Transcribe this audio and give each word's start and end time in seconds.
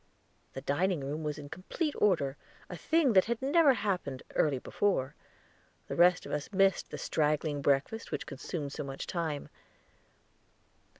The 0.53 0.61
dining 0.61 1.01
room 1.01 1.21
was 1.21 1.37
in 1.37 1.47
complete 1.47 1.93
order, 1.95 2.35
a 2.71 2.75
thing 2.75 3.13
that 3.13 3.25
had 3.25 3.39
never 3.39 3.73
happened 3.75 4.23
early 4.33 4.57
before; 4.57 5.13
the 5.85 5.95
rest 5.95 6.25
of 6.25 6.31
us 6.31 6.51
missed 6.51 6.89
the 6.89 6.97
straggling 6.97 7.61
breakfast 7.61 8.11
which 8.11 8.25
consumed 8.25 8.73
so 8.73 8.83
much 8.83 9.05
time. 9.05 9.47